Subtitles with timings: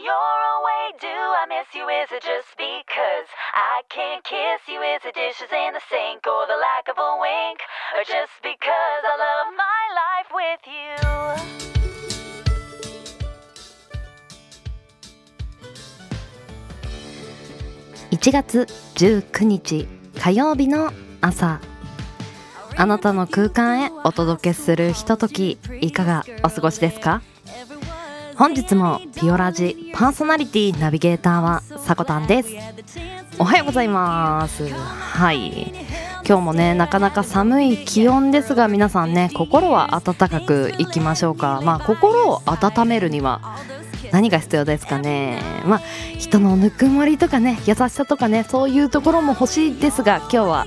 [0.00, 1.84] you're away, do I miss you?
[1.84, 4.80] Is it just because I can't kiss you?
[4.80, 7.60] Is it dishes in the sink or the lack of a wink?
[7.96, 10.96] Or just because I love my life with you?
[18.10, 19.86] 1月19日
[20.18, 21.60] 火曜日の朝
[22.76, 27.22] あなたの空間へお届けするひとときいかがお過ごしですか
[28.40, 32.48] 本日もピオラジパーソナリティナビゲーターはさこたんです。
[33.38, 34.66] おはようございます。
[34.70, 35.74] はい。
[36.26, 41.60] 今日もねなかなか寒い気温ですが皆さんね心は温かくいきましょうか。
[41.62, 43.58] まあ心を温めるには
[44.10, 45.42] 何が必要ですかね。
[45.66, 45.80] まあ
[46.16, 50.66] 人のぬくもりとかね優しさとかねそういうところも欲しいですが今日は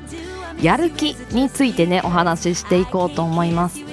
[0.62, 3.93] やる気についてねお話ししていこうと思います。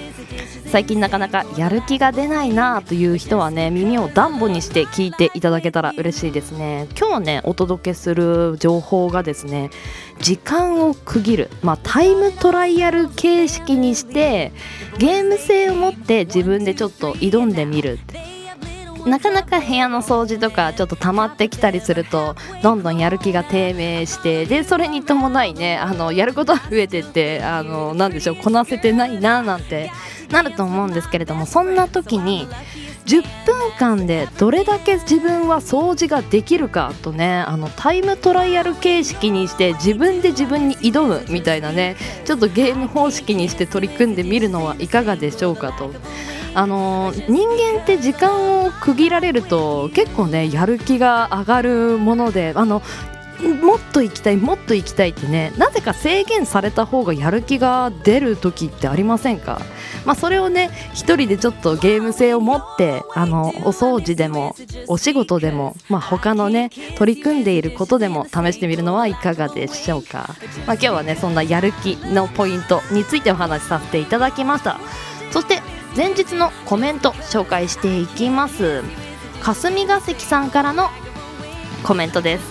[0.70, 6.87] 最近なかなかやる気が出ないなという人はね耳を暖房にして聞いていただけたら嬉しいですね。
[6.96, 9.71] 今日ねお届けする情報がですね
[10.21, 14.52] 時間を区切る、まあ、タイムトライアル形式にして
[14.99, 17.99] ゲーム性を持って自分でちょっと挑んでみる
[19.06, 29.90] なかなか部屋の掃除とかちょっと溜まってきたりするとどんどんやる気が低迷してでそれに伴いねあのやることが増えてってあのなでしょうこなせてないななんて
[30.30, 32.48] なると思うんですけれどもそんな時に
[33.06, 45.90] 10分間でどれだけ自分は掃除ができるかとねあのタイムトライアル形式にして自分で自分に挑むみたいなねちょっとゲーム方式にして取り組んでみるのはいかがでしょうかと。
[46.54, 52.82] あの人間って時間を区切られると結構ねやる気が上がるものであの
[53.62, 59.62] もっと行きたいもっと行きたいってねなぜか制限された方がやる気が出る時ってありませんか？
[60.04, 64.54] まあそれをね一人でちょっとゲーム性を持ってあのお掃除でも
[64.88, 70.34] お仕事でもまあ他のね取り組んでいることでも試してみるのはいかがでしょうか？
[70.66, 74.78] まあ今日はねそんなやる気のポイントについてお話しさせていただきました。
[75.31, 75.59] そして
[75.97, 78.83] 前日のコメント紹介していきます。
[79.43, 80.89] 霞が関さんからの
[81.83, 82.45] コメントです。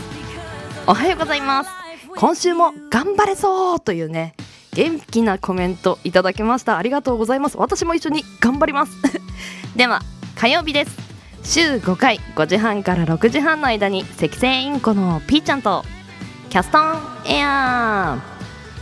[0.87, 1.69] おはようございます。
[2.17, 4.35] 今週も頑張れそうというね
[4.73, 6.77] 元気なコメントいただきました。
[6.77, 7.57] ありがとうございます。
[7.57, 8.91] 私も一緒に頑張ります。
[9.75, 10.01] では
[10.35, 10.97] 火曜日です。
[11.43, 15.85] 週5回5時半から6時半の間に赤星インコのピーちゃんと
[16.49, 18.17] キャストンエア。
[18.35, 18.38] ー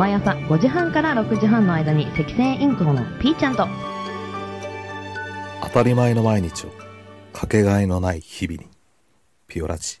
[0.00, 3.68] 毎朝5時半から6時半の間に赤星インコのピーちゃんと。
[5.62, 6.70] 当たり前の毎日を
[7.34, 8.66] かけがえのない日々に
[9.46, 10.00] ピオラジ。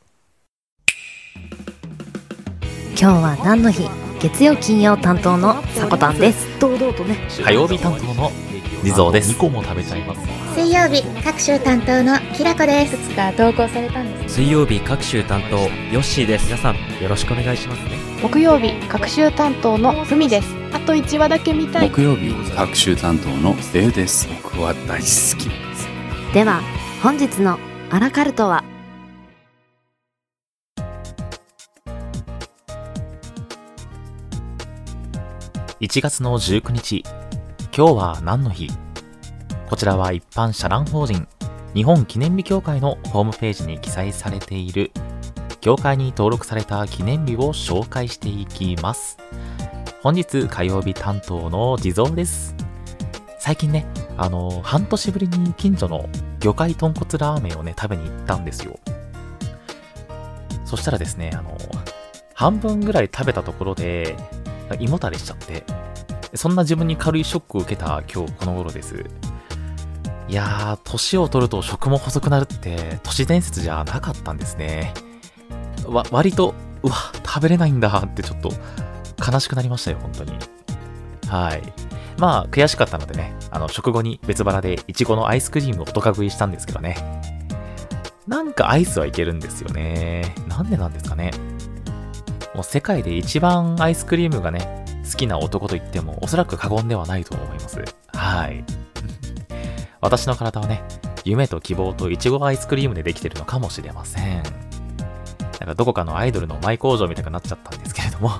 [2.92, 4.09] 今日は何の日？
[4.20, 6.46] 月曜金曜担当のさこたんです。
[6.60, 7.16] 堂々とね。
[7.42, 8.30] 火曜日担当の
[8.84, 9.32] 地蔵です。
[9.32, 10.20] 2個も食べちゃいます。
[10.54, 12.98] 水曜日各週担当のきらこです。
[12.98, 15.68] つか投稿されたんです水曜日各週担当ヨ
[16.00, 16.44] ッシーです。
[16.44, 17.92] 皆さんよろしくお願いしますね。
[18.22, 20.54] 木曜日各週担当のふみです。
[20.74, 21.88] あと1話だけ見たい。
[21.88, 24.28] 木曜日各週担当のレイです。
[24.42, 25.48] 僕は大好き。
[25.48, 25.88] です
[26.34, 26.60] では
[27.02, 28.64] 本日のアラカルトは？
[35.80, 37.02] 1月の19日
[37.74, 38.68] 今日は何の日？
[39.66, 41.26] こちらは一般社団法人
[41.72, 44.90] 日本記念日協会のホームページに記載されている
[45.62, 49.16] 協会に登録された記念日を紹介していきます。
[50.02, 52.54] 本日火曜日担当の地蔵です。
[53.38, 53.86] 最近ね
[54.18, 56.10] あの半年ぶりに近所の
[56.40, 58.78] 魚介豚骨ラーメンをね食べに行ったんですよ。
[60.66, 61.56] そしたらですねあの
[62.34, 64.14] 半分ぐらい食べたところで
[64.76, 65.64] 胃もたれしちゃって
[66.34, 69.04] そんな自分に軽いショックを受けた今日この頃です
[70.28, 74.94] いやー年を取ると食も細くなるって都市伝説じゃなかったんですね
[75.86, 76.94] わ割とうわ
[77.26, 78.50] 食べれないんだってちょっと
[79.20, 80.32] 悲しくなりましたよ本当に
[81.28, 81.90] はい
[82.20, 86.96] まあ、悔しかったのでね、あの、食後に別腹でいちごのアイスクリームをドカ食いしたんですけどね。
[88.28, 90.34] なんかアイスはいけるんですよね。
[90.46, 91.30] なんでなんですかね。
[92.54, 97.82] もう世界で一番アイスクリームがね、好きな男と言ってもおそらく過言ではないと思います。
[98.12, 98.64] はい。
[100.00, 100.82] 私の体はね、
[101.24, 104.42] 夢と希望といちごアイスクリームでできてるのかもしれません。
[105.60, 108.30] なんかどこかのアイドルのマイ工場みたいになっちゃったんですけれども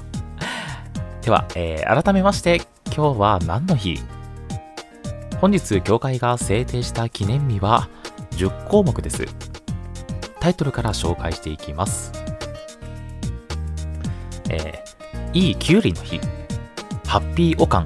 [1.20, 4.00] では、えー、改めまして、今日は何の日？
[5.40, 7.88] 本日、教会が制定した記念日は
[8.32, 9.24] 10項目です。
[10.40, 12.29] タイトルから紹介していきます。
[14.50, 16.20] えー、いいきゅうりの日、
[17.06, 17.84] ハッピーおかん、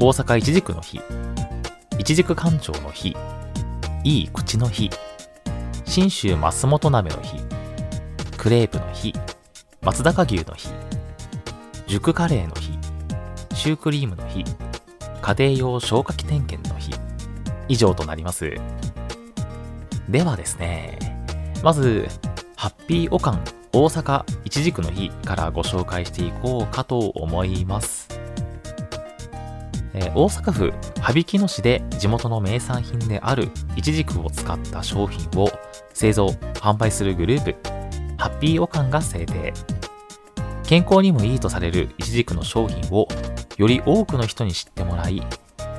[0.00, 1.00] 大阪いちじくの日、
[1.98, 3.16] いちじく館長の日、
[4.02, 4.90] いい口の日、
[5.84, 7.36] 信州松本鍋の日、
[8.36, 9.14] クレープの日、
[9.82, 10.68] 松坂牛の日、
[11.86, 12.76] 熟カレーの日、
[13.54, 14.44] シュークリームの日、
[15.22, 16.92] 家庭用消火器点検の日、
[17.68, 18.52] 以上となります。
[20.08, 20.98] ではですね、
[21.62, 22.08] まず、
[22.56, 28.08] ハッピーオカン大阪いちじくの日からご紹介していこうかと思います。
[29.94, 35.50] えー、大阪府羽曳野市で地元の名産品であるいちじくを使った商品を
[35.94, 37.56] 製造・販売するグループ、
[38.16, 39.52] ハッピーオカンが制定。
[40.64, 43.08] 健康にもいいとされるいちじくの商品を
[43.56, 45.22] より多くの人に知ってもらい、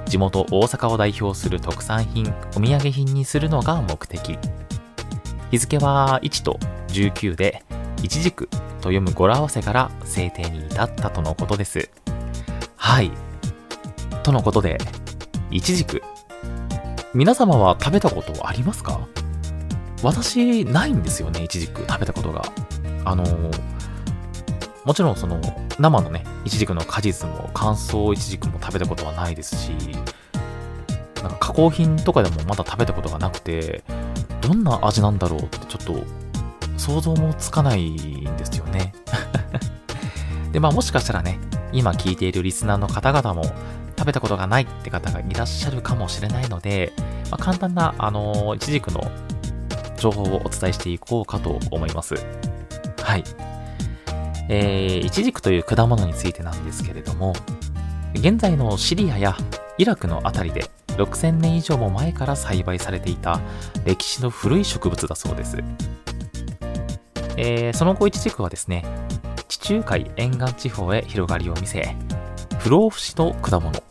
[0.05, 4.37] 地元大阪を代表する特産品、お土産品にするのが目的。
[5.49, 6.57] 日付は1と
[6.87, 7.63] 19で、
[8.03, 11.89] いちじくと読む語呂合わせから制定に至ったとのことです。
[12.75, 13.11] はい。
[14.23, 14.79] とのことで、
[15.51, 16.01] いちじく。
[17.13, 19.07] 皆様は食べたことありますか？
[20.01, 22.41] 私、ないんですよね、いちじく食べたことが。
[23.05, 23.61] あのー、
[24.83, 25.39] もちろんその、
[25.77, 29.71] 生のね、いちじくの果実も乾燥いちじくも食べたことはないですし、
[31.21, 33.83] なんか加工品とかでもまだ食べたことがなくて、
[34.41, 36.03] どんな味なんだろうってちょっと
[36.81, 38.95] 想像もつかないんですよね。
[40.51, 41.37] で、まあもしかしたらね、
[41.71, 43.43] 今聞いているリスナーの方々も
[43.95, 46.91] 食べたことがないって方がいらっしゃるかもしれないので、
[47.29, 49.11] まあ、簡単な、あのー、いちじくの
[49.95, 52.15] 情報をお伝えしていこうかと思います。
[53.03, 53.23] はい。
[54.49, 57.35] えー、イチジクという果物についてなんですけれども、
[58.15, 59.37] 現在のシリアや
[59.77, 60.65] イラクのあたりで
[60.97, 63.39] 6000年以上も前から栽培されていた
[63.85, 65.57] 歴史の古い植物だそうです。
[67.43, 68.85] えー、その後イチジクはですね、
[69.47, 71.95] 地中海沿岸地方へ広がりを見せ、
[72.59, 73.83] 不老不死の果物、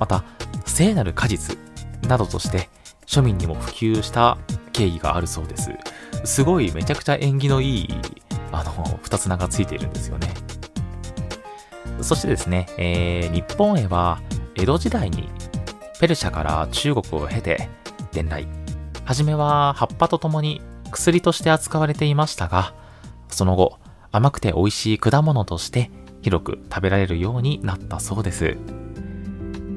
[0.00, 0.24] また
[0.66, 1.56] 聖なる果実
[2.08, 2.68] などとして
[3.06, 4.36] 庶民にも普及した
[4.72, 5.70] 経緯があるそうです。
[6.24, 7.88] すごいめちゃくちゃ縁起のいい
[8.50, 10.34] あの、二つ名がついているんですよね。
[12.00, 14.20] そしてですね、えー、日本へは
[14.56, 15.28] 江戸時代に
[16.00, 17.68] ペルシャから中国を経て
[18.10, 18.48] 伝来。
[19.04, 20.60] はじめは葉っぱとともに
[20.90, 22.74] 薬として扱われていましたが、
[23.30, 23.78] その後
[24.10, 25.90] 甘くて美味しい果物として
[26.22, 28.56] 広く食べられるようになったそうです。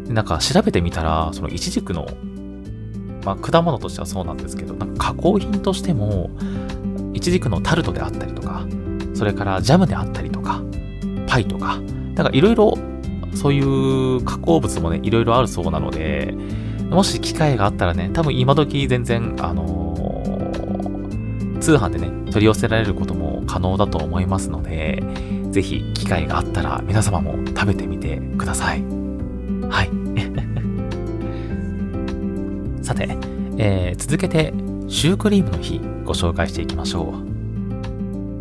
[0.07, 2.07] なんか調べてみたら、そのイチジクの、
[3.23, 6.29] まあ、果物としてはそうなんですけど、なんか加工品としても、
[7.13, 8.65] イチジクのタルトであったりとか、
[9.13, 10.61] それからジャムであったりとか、
[11.27, 11.77] パイとか、
[12.15, 12.77] なんかいろいろ
[13.33, 16.35] そういう加工物もね、いろいろあるそうなので、
[16.89, 19.90] もし機会があったらね、多分今時全然、あの、
[21.61, 25.01] 通販でね、取り寄せられることも可能だと思いますので、
[25.51, 28.83] ぜひ機会があったら皆様も食べてみてください。
[29.69, 29.89] はい。
[32.83, 33.17] さて、
[33.57, 34.53] えー、続けて
[34.87, 37.13] シュークリームの日ご紹介していきましょ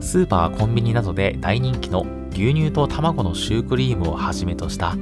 [0.01, 0.03] う。
[0.03, 4.97] スーパー、コンビニなどで大人気の牛乳と卵のシュークリームをはじめとした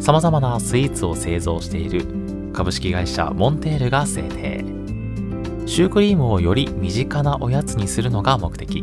[0.00, 2.06] 様々なスイーツを製造している
[2.54, 4.64] 株式会社モンテールが制定。
[5.68, 8.82] シュークリームをより身近なおやつにするのが目的。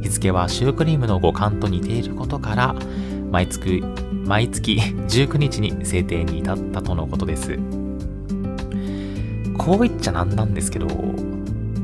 [0.00, 2.76] 日付はシュークリームの五感と似ていることから、
[3.32, 3.82] 毎月、
[4.24, 7.58] 毎月19日に制定に至ったとのことです。
[9.58, 10.86] こう言っちゃなんなんですけど、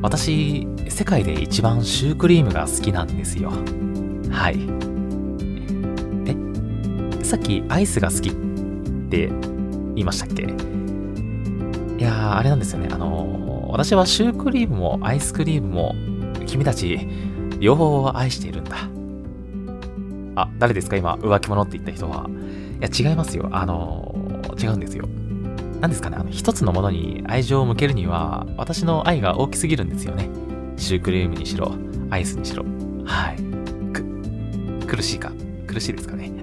[0.00, 3.50] 私、世界で一番シュークリームが好きなんですよ。
[4.30, 4.58] はい。
[6.26, 8.32] えさっきアイスが好きっ
[9.10, 10.44] て言いましたっけ？
[11.98, 12.88] いや、あれなんですよね。
[12.92, 15.94] あのー、私はシュークリームもアイスクリームも
[16.46, 17.08] 君たち
[17.58, 18.76] 両方愛しているんだ。
[20.34, 20.96] あ、誰ですか？
[20.96, 22.28] 今、浮気者って言った人は。
[22.80, 23.48] いや、違いますよ。
[23.52, 24.14] あの、
[24.60, 25.06] 違うんですよ。
[25.80, 30.28] 何ですかね、あの、一つのものに愛情を向けるには、私の愛が大きすぎるんですよね。
[30.76, 31.72] シュークリームにしろ、
[32.10, 32.64] アイスにしろ。
[33.04, 33.36] はい。
[33.92, 34.04] く、
[34.86, 35.32] 苦しいか？
[35.66, 36.30] 苦しいですかね？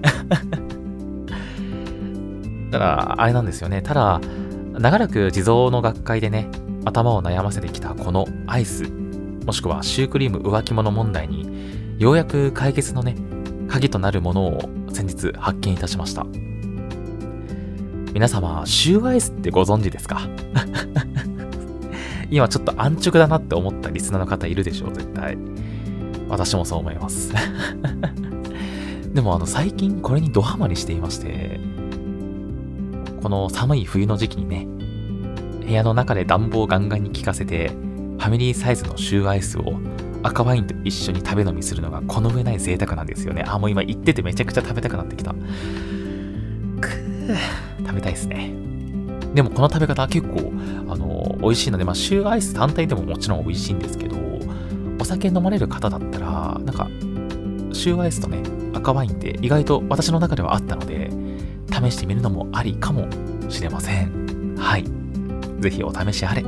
[2.70, 4.20] ただあれなんですよねただ
[4.74, 6.48] 長らく地蔵の学会でね
[6.84, 8.84] 頭を悩ませてきたこのアイス
[9.44, 13.16] もしくはシュークリーム浮気物問題にようやく解決のね
[13.68, 14.60] 鍵となるものを
[14.92, 16.26] 先日発見いたしました。
[18.12, 20.20] 皆様シューアイスってご存知ですか？
[22.30, 25.38] 今ちょっと安直だなって思ったリスナーの方いるでしょう絶対。
[26.28, 27.32] 私もそう思います。
[29.14, 31.60] でもあの最近これにドハマりしていまして
[33.22, 34.66] この寒い冬の時期にね
[35.70, 39.62] 部屋の中で暖房ガンガンに効かせてファミリーサイズのシューアイスを
[40.22, 43.44] 赤ワインと一緒に食べ飲みするのがこの上ない贅沢なんですよね。
[43.46, 45.32] あもう今言っててめちゃくちゃ食べたくなってきた。
[45.32, 47.36] くー
[47.78, 48.52] 食べたいですね。
[49.32, 50.52] でもこの食べ方結構
[50.88, 54.16] あの美味しいので、まあ、シューアイス単体でももちろん美味しいんですけど
[54.98, 56.88] お酒飲まれる方だったらなんか
[57.72, 58.42] シューアイスとね
[58.74, 61.10] 赤ワインって意外と私の中ではあったので
[61.72, 63.08] 試してみるのもありかも
[63.48, 64.56] しれません。
[64.58, 64.99] はい。
[65.60, 66.44] ぜひお試しあれ。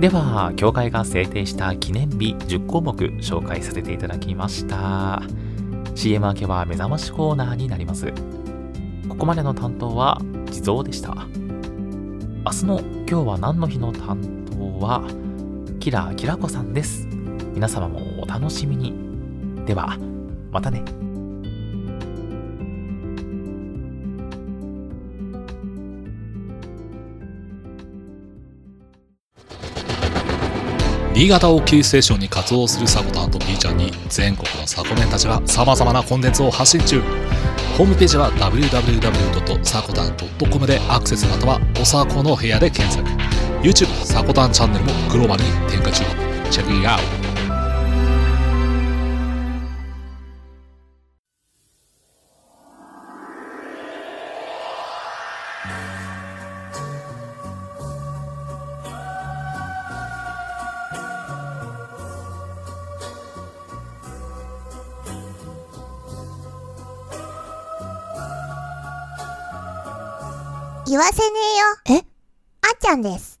[0.00, 5.22] では協会が制定した記念日10項目紹介させていただきました。
[5.94, 8.10] CM 明けは目覚ましコーナーになります。
[9.08, 10.18] ここまでの担当は
[10.50, 11.14] 地蔵でした。
[12.46, 15.02] 明日の今日は何の日の担当は
[15.80, 17.06] キラキラコさんです。
[17.52, 18.94] 皆様もお楽しみに。
[19.66, 19.98] では
[20.50, 21.09] またね。
[31.12, 37.00] 新潟をキーステーションに活動するサコタンと B ちゃんに全国のサコメンたちが様々なコンテンツを発信中。
[37.76, 43.04] ホームページは www.sakotan.com でアクセスまたはおさこの部屋で検索。
[43.60, 46.04] YouTube サコタンチャンネルもグローバルに展開中。
[46.50, 47.04] チェックイアウト。
[71.86, 71.98] え？
[71.98, 72.04] あー
[72.80, 73.40] ちゃんです。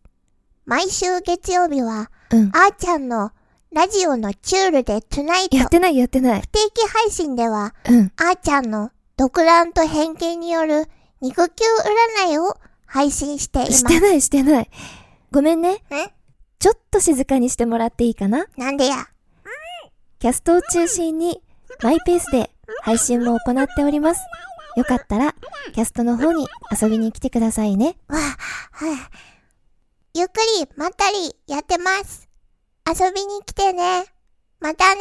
[0.66, 2.50] 毎週月曜日は、うん。
[2.54, 3.32] あーちゃんの
[3.72, 6.48] ラジオのチュールでトゥナイトやってないやってない不。
[6.48, 8.12] 定期配信では、うん。
[8.16, 10.86] あーちゃんの独断と偏見による
[11.20, 11.64] 肉球
[12.24, 12.56] 占いを
[12.86, 13.72] 配信しています。
[13.78, 14.70] してないしてない。
[15.30, 15.74] ごめんね。
[15.74, 15.78] ん
[16.58, 18.46] ちょっと静かにしてもらっていいかな？
[18.56, 19.06] なんでや？
[20.18, 21.42] キャストを中心に
[21.82, 22.50] マイペースで
[22.82, 24.20] 配信も行っております。
[24.80, 25.34] よかったら、
[25.74, 27.96] キャストの方に遊びに来てくださいね。
[28.08, 28.20] わあ、
[28.72, 28.96] はい。
[30.14, 32.28] ゆっくり、まったりやってます。
[32.86, 34.04] 遊びに来てね。
[34.60, 35.00] またね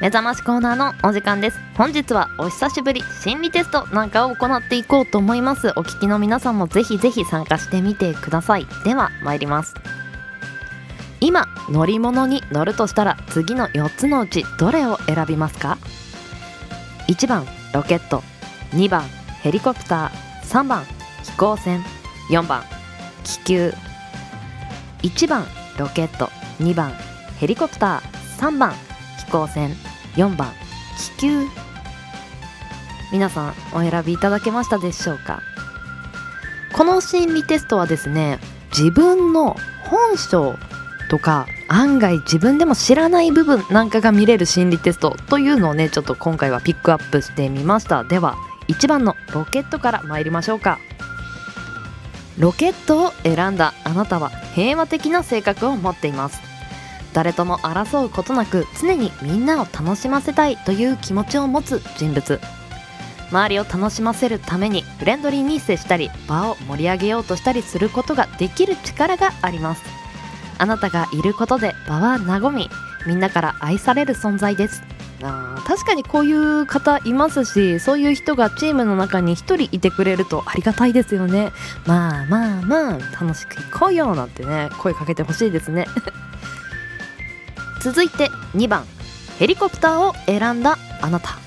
[0.00, 9.74] 目覚ましコーナーのお時間です本日はお久しぶり心理テストなんかを行っていこうと思いますお聞きの皆さんもぜひぜひ参加してみてくださいでは参ります
[11.28, 15.76] 今乗り物に乗るとしたら次の4つのうちどれを選びますか
[17.06, 18.22] ？1番ロケット。
[18.70, 19.02] 2番
[19.42, 20.10] ヘリコプター。
[20.48, 20.86] 3番
[21.24, 21.84] 飛行船。
[22.30, 22.62] 4番
[23.24, 23.74] 気球。
[25.02, 25.44] 1番
[25.78, 26.30] ロケット。
[26.60, 26.94] 2番
[27.38, 28.02] ヘリコプター。
[28.38, 28.72] 3番
[29.18, 29.76] 飛行船。
[30.16, 30.50] 4番
[30.96, 31.46] 気球。
[33.12, 35.42] 皆さんお選びいただけましたでしょうか？
[36.72, 38.38] この心理テストはですね
[38.70, 39.56] 自分の
[39.90, 40.56] 本性
[41.08, 48.04] とか案外自分でも知らない部分なんかが見れる心理テストというのをねちょっと今回はピックアップしてみました。
[48.04, 48.36] では
[48.68, 50.78] 1番のロケットから参りましょうか。
[52.38, 56.40] ロケットを選んだあなたは平和的な性格を持っています。
[57.12, 62.40] 誰とも争うことなく常にみんなを楽しませたいという気持ちを持つ人物。
[63.30, 69.97] 周りを楽しませるためにフレンドリーに接したり場を盛り上げようとしたりすることができる力があります。
[70.58, 72.68] あなたがいることで場は和み
[73.06, 74.82] みんなから愛される存在です。
[75.22, 81.50] あ確かにこういう方いますしそういう人がチームの中に1人いてくれるとありがたいですよね。
[81.86, 85.86] まあまあまあ楽しく行こうよなんてね声かけてほしいですね。
[87.82, 88.84] 続いて2番。
[89.38, 91.38] ヘリコプターを選んだあなた。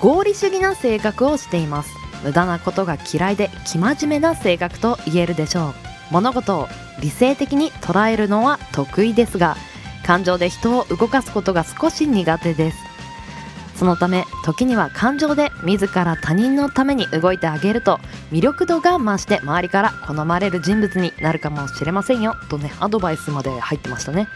[0.00, 1.90] 合理主義な性格をしています。
[2.24, 5.74] 無駄なことが嫌いで生真面目な性格と言えるでしょう。
[6.10, 6.68] 物事を
[7.00, 9.56] 理性的に捉えるのは得意ですが
[10.04, 12.78] 感情で人を動かすことが少し苦手です。
[13.76, 17.98] そのため時には感情で自ら他人のために動いてあげると
[18.30, 22.36] 魅力度が増して周りから好まれる人物になるかもしれませんよ。
[22.48, 24.28] とねアドバイスまで入ってましたね。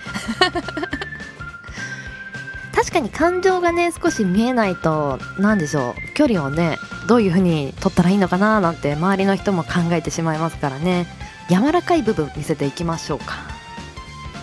[2.73, 6.15] 確 確かに感情がね少し見えないと何でしょう。
[6.15, 11.07] 距離をねどういう風に取ったらいいのかななんて周りの人も考えてしまいますからね
[11.49, 13.35] 柔らかい部分見せていきましょうか。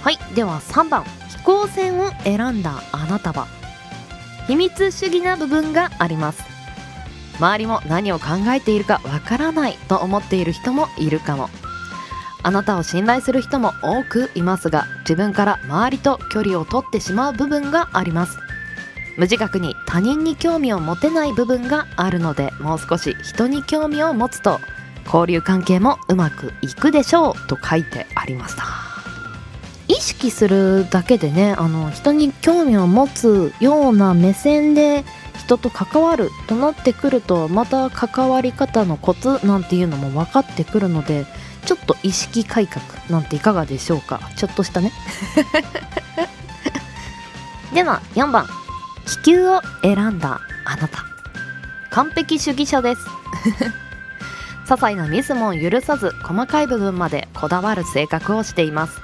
[0.04, 3.48] はいでは3番飛行船を選んだあなたは？
[4.48, 6.44] 秘密主義な部分があります。
[7.38, 11.50] 周りも何を考えているかわからないと思っている人もいるかも。
[12.44, 18.38] あなたを信頼する人も多くいますが自分から周りと距離を取ってしまう部分があります。
[19.18, 24.60] 無自覚に他人に興味を持てない部分があるのでもう少し人に興味を持つと
[25.06, 28.64] 交流関係もうまくいくでしょうと書いてありました。
[29.88, 35.04] 意識するだけでねあの人に興味を持つような目線で
[35.38, 41.28] 人と関わるとなってくるとまた関わり方のコツなんていうのも分かってくるので
[41.66, 44.20] ちょっと意識改革なんていかがでしょうか？
[44.38, 44.92] ちょっとしたね。
[47.74, 48.48] では4番
[49.06, 51.06] 気球を選んだあなた。
[51.92, 53.02] 完璧主義者です。
[54.66, 59.00] 些細なミスも許さず細かい部分までこだわる性格をしています。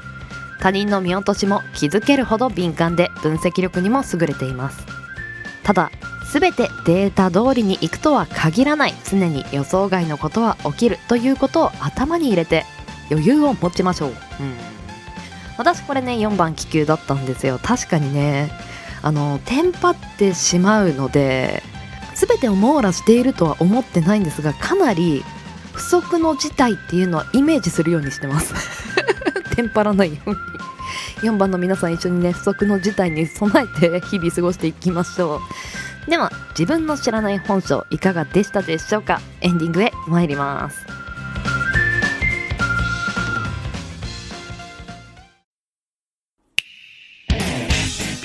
[0.60, 4.86] 他人の見落としも気づけるほど敏感で分析力にも優れています。
[5.64, 5.92] ただ
[6.32, 12.66] 全てデータ通りにいくとは限らない常に予想外のことは起きるということを頭に入れて
[13.10, 14.16] 余裕を持ちましょう、うん、
[15.58, 17.60] 私これね4番気球だったんですよ。
[17.62, 18.52] 確かにね。
[19.04, 21.64] あのテンパってしまうので
[22.14, 25.24] 全てを網羅しているとは思ってないんですがかなり
[25.90, 28.54] 不測の事態っていうのはイメージするようにしてます。
[29.56, 30.36] テンパらないように。
[31.22, 35.42] 4番の皆さん一緒にね不測の事態に備えて日々過ごしていきましょ
[36.08, 36.10] う。
[36.10, 39.22] では自分の知らない本性いかがでしたでしょうか？
[39.42, 41.01] エンディングへ参ります。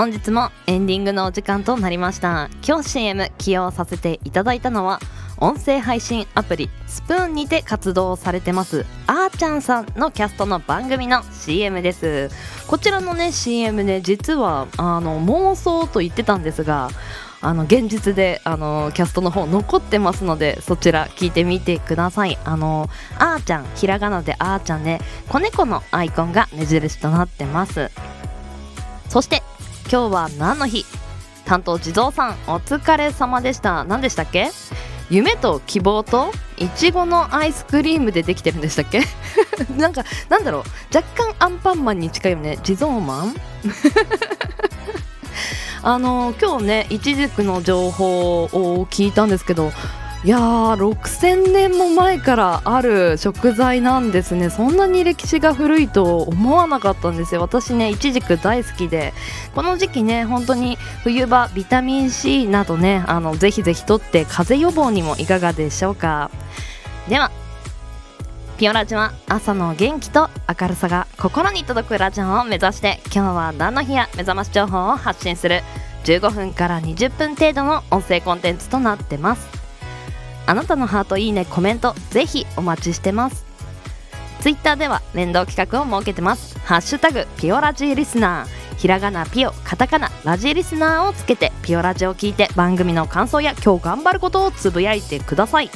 [0.00, 2.48] 本日もエンディングのお時間となりました。
[2.66, 4.98] 今日 CM 起用させていただいたのは
[5.36, 12.30] 音声配信アプリスプーンにて活動されてますあーちゃんさんのキャストの番組の CM です。
[12.66, 16.88] こちらのね CM ね実はあの妄想と言ってたんですが
[17.42, 22.38] あの現実であのキャストの方残ってますのでそちら聞いてみてください。
[22.46, 27.90] あのあーちゃんひらがなであーちゃんで子猫のアイコンが目印となってます。
[29.10, 29.42] そして
[29.90, 30.84] 今日は何の日？
[31.44, 33.84] 担当地蔵さんお疲れ様でした。
[33.84, 34.50] 何でしたっけ？
[35.10, 39.02] 夢と希望といちごのアイスクリームでできてるんでしたっけ？
[39.76, 40.62] なんかなんだろう。
[40.96, 42.58] 若干アンパンマンに近いよね。
[42.62, 43.34] 地蔵マン？
[45.82, 49.72] あの今日ねいちじくの情報を聞いたんですけど
[50.22, 54.50] いやー6000年も前からある食材なんですね。
[54.50, 57.40] そんなに歴史が古いと思わなかったんですよ。
[57.40, 59.14] 私ねいちじく大好きで。
[59.54, 66.30] この時期ね本当に冬場ビタミン C などねあのぜひぜひとって風邪予防にもいかがでしょうか。
[67.08, 67.30] では
[68.58, 70.28] ピオラジは朝の元気と
[70.60, 75.62] 明るさが心に届くラジオを目指して今日は何の日や目覚まし情報を発信する。
[76.04, 79.59] 15分から20分程度の音声コンテンツとなってます。
[80.46, 83.44] あなたのハートいいねコメントぜひお待ちしてます。
[84.40, 86.58] ツイッターでは連動企画を設けてます。
[86.60, 88.76] ハッシュタグピオラジーリスナー。
[88.78, 95.70] ひらがなピオカタカナラジーリスナーをつけてピオラジを聞いて番組の感想や今日頑張ることをつぶやいてください。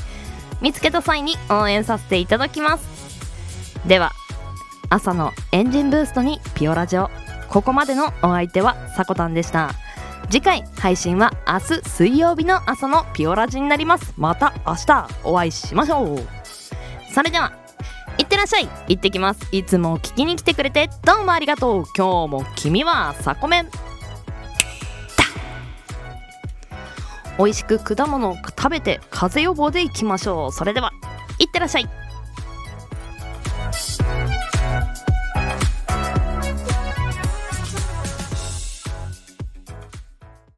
[0.63, 2.85] 見つけた際に応援させていただきます。
[3.87, 4.13] では
[4.89, 7.11] 朝のエンジンブーストにピオラジオ。
[7.51, 9.75] ここまでのお相手はさこたんでした。
[10.31, 14.15] 次回配信は明日水曜日の朝のピオラジになります。
[14.17, 16.19] また明日お会いしましょう。
[17.13, 17.53] それでは
[18.19, 18.69] いってらっしゃい。
[18.89, 19.47] 行ってきます。
[19.53, 21.85] いつも聞きに来てくれてどうもありがとう。
[21.97, 23.69] 今日も君はサコメン。
[27.39, 30.53] 美味しく果物を食べて風邪予防でいきましょう。
[30.53, 30.93] それでは
[31.39, 31.89] いってらっしゃい。